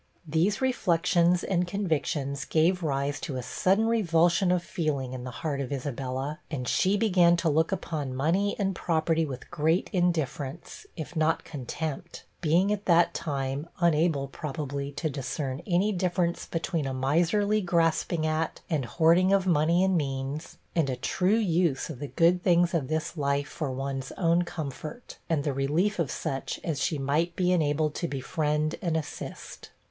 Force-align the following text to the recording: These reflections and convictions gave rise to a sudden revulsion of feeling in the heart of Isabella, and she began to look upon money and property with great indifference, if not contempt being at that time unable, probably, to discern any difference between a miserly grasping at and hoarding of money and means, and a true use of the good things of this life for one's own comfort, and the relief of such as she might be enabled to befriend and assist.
These 0.27 0.61
reflections 0.63 1.43
and 1.43 1.67
convictions 1.67 2.43
gave 2.45 2.81
rise 2.81 3.19
to 3.21 3.35
a 3.35 3.43
sudden 3.43 3.85
revulsion 3.85 4.51
of 4.51 4.63
feeling 4.63 5.13
in 5.13 5.25
the 5.25 5.29
heart 5.29 5.61
of 5.61 5.71
Isabella, 5.71 6.39
and 6.49 6.67
she 6.67 6.97
began 6.97 7.37
to 7.37 7.49
look 7.49 7.71
upon 7.71 8.15
money 8.15 8.55
and 8.57 8.73
property 8.73 9.27
with 9.27 9.51
great 9.51 9.91
indifference, 9.93 10.87
if 10.97 11.15
not 11.15 11.43
contempt 11.43 12.25
being 12.41 12.73
at 12.73 12.85
that 12.87 13.13
time 13.13 13.69
unable, 13.79 14.27
probably, 14.27 14.91
to 14.93 15.07
discern 15.07 15.61
any 15.67 15.91
difference 15.91 16.47
between 16.47 16.87
a 16.87 16.95
miserly 16.95 17.61
grasping 17.61 18.25
at 18.25 18.59
and 18.71 18.85
hoarding 18.85 19.31
of 19.31 19.45
money 19.45 19.83
and 19.83 19.95
means, 19.97 20.57
and 20.75 20.89
a 20.89 20.95
true 20.95 21.37
use 21.37 21.91
of 21.91 21.99
the 21.99 22.07
good 22.07 22.41
things 22.41 22.73
of 22.73 22.87
this 22.87 23.15
life 23.17 23.49
for 23.49 23.71
one's 23.71 24.11
own 24.13 24.41
comfort, 24.45 25.19
and 25.29 25.43
the 25.43 25.53
relief 25.53 25.99
of 25.99 26.09
such 26.09 26.59
as 26.63 26.81
she 26.81 26.97
might 26.97 27.35
be 27.35 27.51
enabled 27.51 27.93
to 27.93 28.07
befriend 28.07 28.73
and 28.81 28.97
assist. 28.97 29.69